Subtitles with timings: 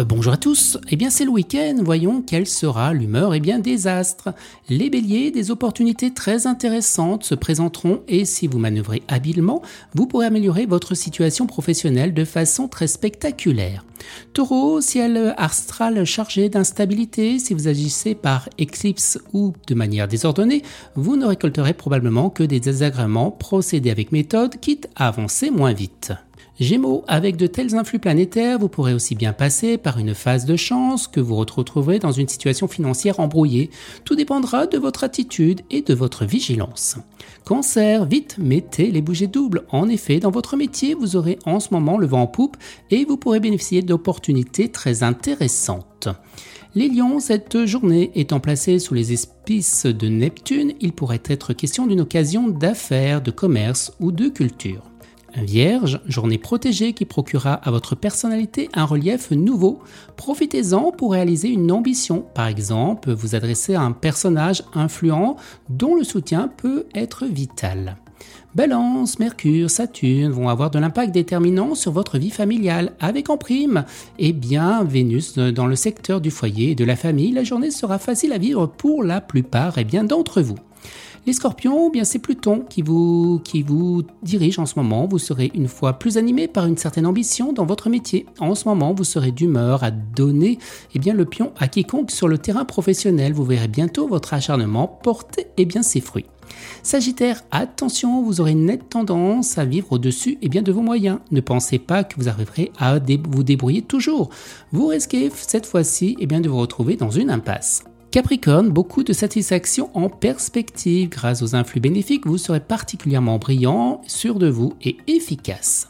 [0.00, 3.60] Euh, bonjour à tous, eh bien c'est le week-end, voyons quelle sera l'humeur eh bien
[3.60, 4.30] des astres.
[4.68, 9.62] Les béliers, des opportunités très intéressantes se présenteront et si vous manœuvrez habilement,
[9.94, 13.84] vous pourrez améliorer votre situation professionnelle de façon très spectaculaire.
[14.32, 20.62] Taureau, ciel astral chargé d'instabilité, si vous agissez par éclipse ou de manière désordonnée,
[20.96, 26.12] vous ne récolterez probablement que des désagréments, procédez avec méthode, quitte à avancer moins vite.
[26.60, 30.54] Gémeaux, avec de tels influx planétaires, vous pourrez aussi bien passer par une phase de
[30.54, 33.70] chance que vous retrouverez dans une situation financière embrouillée.
[34.04, 36.96] Tout dépendra de votre attitude et de votre vigilance.
[37.44, 39.64] Cancer, vite, mettez les bougies doubles.
[39.70, 42.56] En effet, dans votre métier, vous aurez en ce moment le vent en poupe
[42.92, 46.08] et vous pourrez bénéficier d'opportunités très intéressantes.
[46.76, 51.88] Les lions, cette journée étant placée sous les espices de Neptune, il pourrait être question
[51.88, 54.93] d'une occasion d'affaires, de commerce ou de culture.
[55.36, 59.80] Vierge, journée protégée qui procurera à votre personnalité un relief nouveau.
[60.16, 62.24] Profitez-en pour réaliser une ambition.
[62.34, 65.36] Par exemple, vous adresser à un personnage influent
[65.68, 67.96] dont le soutien peut être vital.
[68.54, 72.92] Balance, Mercure, Saturne vont avoir de l'impact déterminant sur votre vie familiale.
[73.00, 73.84] Avec en prime,
[74.20, 77.72] et eh bien, Vénus dans le secteur du foyer et de la famille, la journée
[77.72, 80.54] sera facile à vivre pour la plupart et eh bien d'entre vous.
[81.26, 83.40] Les scorpions, bien c'est Pluton qui vous,
[84.22, 85.06] dirige en ce moment.
[85.06, 88.26] Vous serez une fois plus animé par une certaine ambition dans votre métier.
[88.40, 90.58] En ce moment, vous serez d'humeur à donner
[90.94, 93.32] eh bien, le pion à quiconque sur le terrain professionnel.
[93.32, 96.26] Vous verrez bientôt votre acharnement porter eh bien, ses fruits.
[96.82, 101.18] Sagittaire, attention, vous aurez une nette tendance à vivre au-dessus eh bien, de vos moyens.
[101.30, 104.28] Ne pensez pas que vous arriverez à vous débrouiller toujours.
[104.72, 107.84] Vous risquez cette fois-ci eh de vous retrouver dans une impasse.
[108.14, 111.08] Capricorne, beaucoup de satisfaction en perspective.
[111.08, 115.88] Grâce aux influx bénéfiques, vous serez particulièrement brillant, sûr de vous et efficace.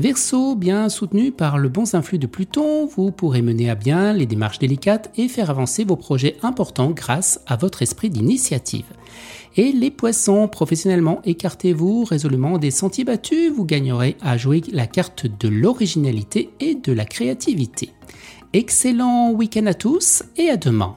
[0.00, 4.26] Verseau, bien soutenu par le bon influx de Pluton, vous pourrez mener à bien les
[4.26, 8.86] démarches délicates et faire avancer vos projets importants grâce à votre esprit d'initiative.
[9.56, 15.28] Et les poissons, professionnellement, écartez-vous résolument des sentiers battus, vous gagnerez à jouer la carte
[15.38, 17.90] de l'originalité et de la créativité.
[18.54, 20.96] Excellent week-end à tous et à demain.